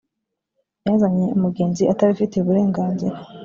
yazanye 0.87 1.25
umugenzi 1.37 1.83
atabifitiye 1.93 2.41
uburenganzira. 2.43 3.17